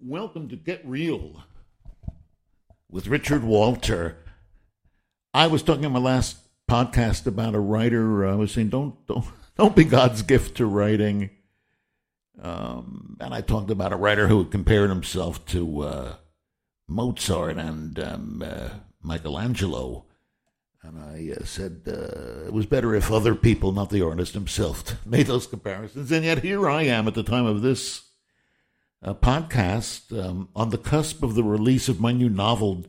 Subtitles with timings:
[0.00, 1.42] Welcome to Get Reel
[2.88, 4.18] with Richard Walter.
[5.34, 6.38] I was talking in my last
[6.70, 8.24] podcast about a writer.
[8.24, 9.24] I was saying, don't don't
[9.56, 11.30] don't be God's gift to writing.
[12.40, 16.14] Um, and I talked about a writer who compared himself to uh,
[16.86, 18.68] Mozart and um, uh,
[19.02, 20.06] Michelangelo.
[20.84, 24.94] And I uh, said uh, it was better if other people, not the artist himself,
[25.04, 26.12] made those comparisons.
[26.12, 28.07] And yet here I am at the time of this
[29.02, 32.84] uh, podcast um, on the cusp of the release of my new novel.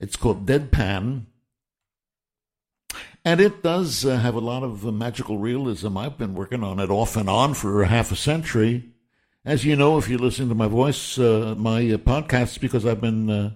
[0.00, 1.24] It's called Deadpan.
[3.24, 5.96] And it does uh, have a lot of uh, magical realism.
[5.96, 8.90] I've been working on it off and on for half a century.
[9.44, 13.00] As you know, if you listen to my voice, uh, my uh, podcasts, because I've
[13.00, 13.50] been uh,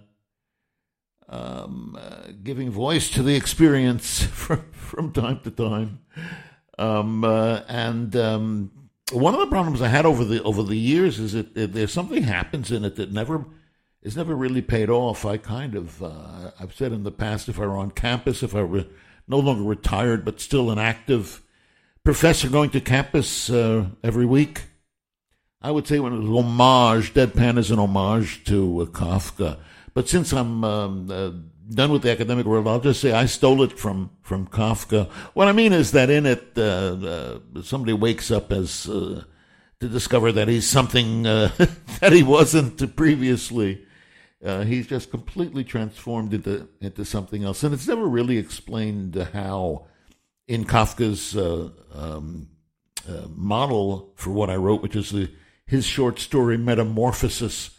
[1.28, 1.98] um,
[2.42, 6.00] giving voice to the experience from, from time to time.
[6.78, 8.70] Um, and um,
[9.12, 12.22] one of the problems I had over the over the years is that there's something
[12.22, 13.44] happens in it that never
[14.02, 15.24] is never really paid off.
[15.24, 18.62] I kind of I've said in the past, if I were on campus, if I
[18.62, 18.86] were
[19.28, 21.42] no longer retired, but still an active
[22.04, 24.62] professor going to campus uh, every week.
[25.60, 29.58] I would say when it was homage, Deadpan is an homage to uh, Kafka.
[29.94, 31.30] But since I'm um, uh,
[31.74, 35.10] done with the academic world, I'll just say I stole it from, from Kafka.
[35.34, 39.24] What I mean is that in it, uh, uh, somebody wakes up as uh,
[39.80, 43.84] to discover that he's something that he wasn't previously.
[44.44, 49.86] Uh, he's just completely transformed into into something else, and it's never really explained how.
[50.48, 52.48] In Kafka's uh, um,
[53.08, 55.30] uh, model for what I wrote, which is the,
[55.66, 57.70] his short story Metamorphosis,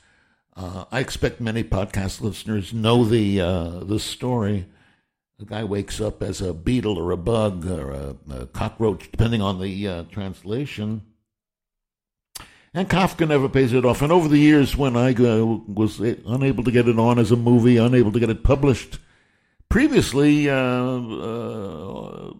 [0.56, 4.68] uh, I expect many podcast listeners know the uh, the story.
[5.40, 9.42] The guy wakes up as a beetle or a bug or a, a cockroach, depending
[9.42, 11.02] on the uh, translation
[12.74, 14.02] and Kafka never pays it off.
[14.02, 17.78] And over the years, when I was unable to get it on as a movie,
[17.78, 19.00] unable to get it published,
[19.70, 22.34] previously, uh, uh,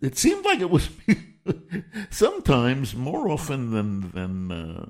[0.00, 0.88] it seemed like it was
[2.10, 4.86] sometimes more often than than uh,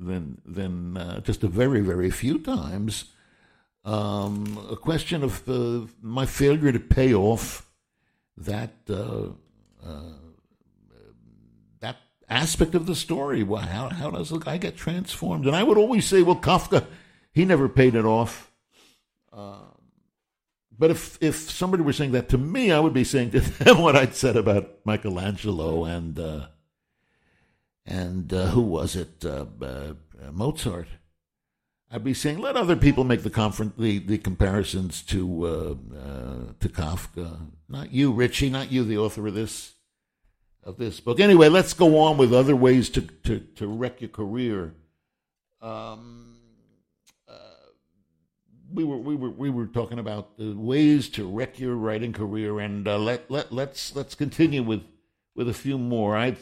[0.00, 3.06] than than uh, just a very very few times.
[3.84, 7.66] Um, a question of uh, my failure to pay off
[8.36, 8.72] that
[11.80, 11.96] that
[12.28, 13.42] aspect of the story.
[13.42, 15.46] Well, how, how does the guy get transformed?
[15.46, 16.86] And I would always say, well, Kafka,
[17.32, 18.50] he never paid it off.
[19.32, 19.58] Uh,
[20.76, 23.80] but if if somebody were saying that to me, I would be saying to them
[23.80, 26.46] what I'd said about Michelangelo and uh,
[27.86, 29.94] and uh, who was it, uh, uh,
[30.32, 30.88] Mozart.
[31.92, 35.74] I'd be saying let other people make the confer- the, the comparisons to uh,
[36.60, 39.74] to Kafka, not you, Richie, not you, the author of this
[40.62, 41.20] of this book.
[41.20, 44.74] Anyway, let's go on with other ways to, to, to wreck your career.
[45.60, 46.36] Um,
[47.28, 47.32] uh,
[48.72, 52.60] we were we were we were talking about the ways to wreck your writing career,
[52.60, 54.82] and uh, let let let's let's continue with
[55.34, 56.16] with a few more.
[56.16, 56.36] I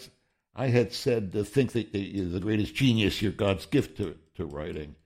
[0.58, 4.44] I had said to think that you're the greatest genius, you're God's gift to to
[4.44, 4.96] writing.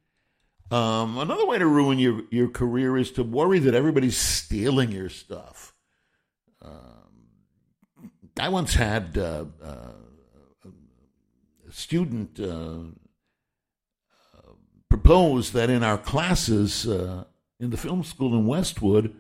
[0.71, 5.11] Um, another way to ruin your your career is to worry that everybody's stealing your
[5.11, 5.75] stuff.
[6.63, 7.03] Uh,
[8.41, 9.93] I once had uh, uh,
[11.69, 12.79] a student uh,
[14.89, 17.25] propose that in our classes uh,
[17.61, 19.15] in the film school in Westwood,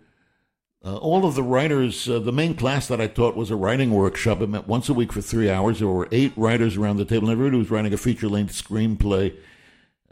[0.84, 3.92] uh, all of the writers, uh, the main class that I taught was a writing
[3.92, 4.40] workshop.
[4.40, 5.78] It met once a week for three hours.
[5.78, 9.36] There were eight writers around the table, and everybody was writing a feature length screenplay.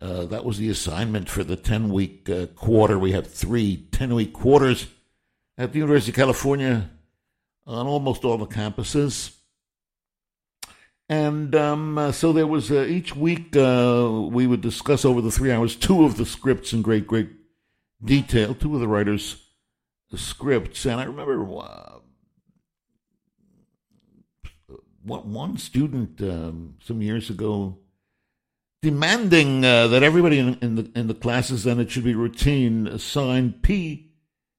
[0.00, 2.98] that was the assignment for the 10 week quarter.
[2.98, 4.86] We had three 10 week quarters
[5.58, 6.90] at the University of California
[7.66, 9.36] on almost all the campuses.
[11.10, 15.30] And um, uh, so there was uh, each week uh, we would discuss over the
[15.30, 17.28] three hours two of the scripts in great, great
[18.04, 19.36] detail, two of the writers'
[20.18, 20.84] scripts.
[20.84, 21.98] And I remember uh,
[25.04, 27.78] one student um, some years ago
[28.82, 32.98] demanding uh, that everybody in, in, the in the classes, and it should be routine,
[32.98, 34.12] sign P.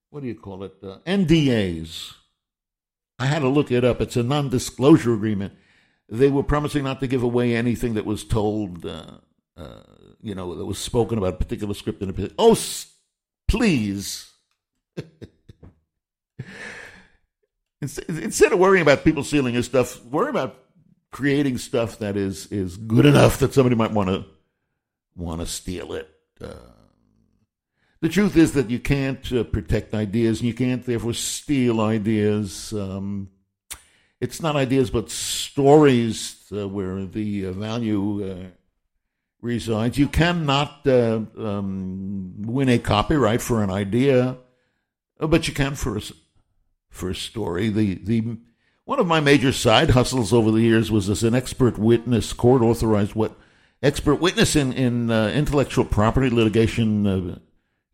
[0.09, 0.73] What do you call it?
[0.83, 2.15] Uh, NDAs
[3.21, 4.01] I had to look it up.
[4.01, 5.53] It's a non disclosure agreement.
[6.09, 9.17] They were promising not to give away anything that was told, uh,
[9.55, 9.83] uh,
[10.21, 12.35] you know, that was spoken about a particular script in a particular.
[12.39, 12.57] Oh,
[13.47, 14.31] please.
[17.81, 20.55] Instead of worrying about people stealing your stuff, worry about
[21.11, 24.25] creating stuff that is is good enough that somebody might want to
[25.15, 26.09] want to steal it.
[26.39, 26.53] Uh,
[28.01, 32.73] the truth is that you can't uh, protect ideas and you can't therefore steal ideas.
[32.73, 33.29] Um,
[34.19, 38.47] it's not ideas but stories uh, where the uh, value uh,
[39.41, 39.97] resides.
[39.97, 44.37] You cannot uh, um, win a copyright for an idea,
[45.19, 46.01] but you can for a,
[47.09, 47.69] a story.
[47.69, 48.37] The the
[48.85, 52.61] one of my major side hustles over the years was as an expert witness, court
[52.61, 53.37] authorized what
[53.81, 57.39] expert witness in in uh, intellectual property litigation, uh,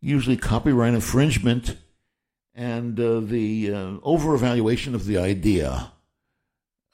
[0.00, 1.76] usually copyright infringement,
[2.54, 5.92] and uh, the uh, over evaluation of the idea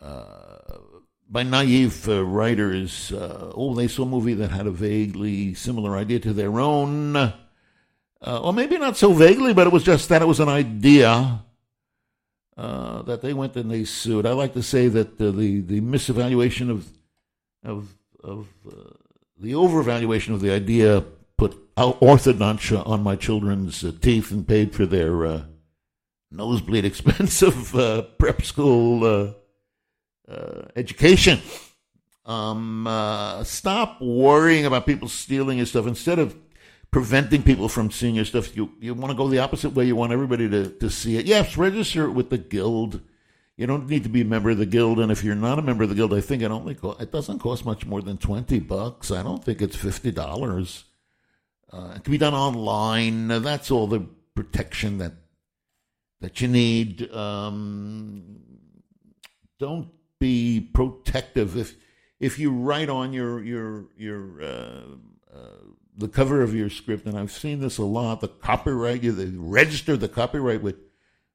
[0.00, 0.24] uh,
[1.28, 3.12] by naive uh, writers.
[3.14, 7.32] oh, they saw a movie that had a vaguely similar idea to their own.
[8.26, 11.44] Or maybe not so vaguely, but it was just that it was an idea
[12.56, 14.26] uh, that they went and they sued.
[14.26, 16.88] I like to say that uh, the the misevaluation of
[17.64, 18.90] of of uh,
[19.38, 21.04] the overvaluation of the idea
[21.36, 25.42] put orthodontia on my children's uh, teeth and paid for their uh,
[26.30, 29.34] nosebleed expensive uh, prep school
[30.76, 31.40] education.
[32.24, 32.88] Um,
[33.44, 36.36] stop worrying about people stealing your stuff instead of
[36.94, 38.56] preventing people from seeing your stuff.
[38.56, 39.84] You you want to go the opposite way.
[39.84, 41.26] You want everybody to, to see it.
[41.26, 43.00] Yes, register it with the guild.
[43.56, 45.62] You don't need to be a member of the guild, and if you're not a
[45.62, 48.16] member of the guild, I think it only co- it doesn't cost much more than
[48.16, 49.10] twenty bucks.
[49.10, 50.84] I don't think it's fifty dollars.
[51.72, 53.26] Uh, it can be done online.
[53.26, 54.06] That's all the
[54.36, 55.14] protection that
[56.20, 57.10] that you need.
[57.12, 58.36] Um,
[59.58, 59.88] don't
[60.20, 61.74] be protective if
[62.20, 64.82] if you write on your your your uh,
[65.96, 68.20] the cover of your script, and I've seen this a lot.
[68.20, 70.76] The copyright, you they register the copyright with,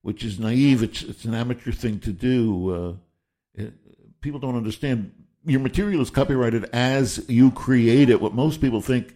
[0.01, 0.83] which is naive.
[0.83, 2.73] It's it's an amateur thing to do.
[2.73, 3.73] Uh, it,
[4.21, 5.11] people don't understand.
[5.45, 8.21] Your material is copyrighted as you create it.
[8.21, 9.15] What most people think,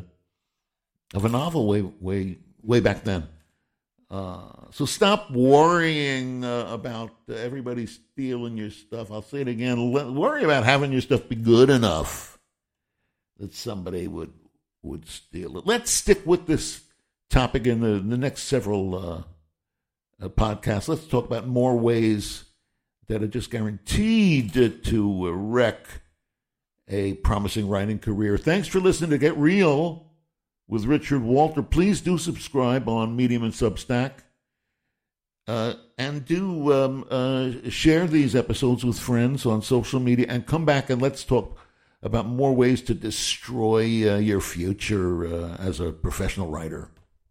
[1.14, 3.28] of a novel way way way back then.
[4.12, 4.42] Uh,
[4.72, 9.10] so stop worrying uh, about everybody stealing your stuff.
[9.10, 9.94] I'll say it again.
[9.94, 12.38] worry about having your stuff be good enough
[13.40, 14.34] that somebody would
[14.84, 15.66] would steal it.
[15.66, 16.82] Let's stick with this
[17.30, 19.24] topic in the, the next several uh,
[20.22, 20.90] uh, podcasts.
[20.90, 22.44] Let's talk about more ways
[23.08, 25.86] that are just guaranteed to, to wreck
[26.90, 28.38] a promising writing career.
[28.38, 30.11] Thanks for listening to Get Reel
[30.72, 31.62] with Richard Walter.
[31.62, 34.12] Please do subscribe on Medium and Substack.
[35.48, 40.66] Uh, and do um, uh, share these episodes with friends on social media and come
[40.66, 41.58] back and let's talk
[42.02, 46.90] about more ways to destroy uh, your future uh, as a professional writer.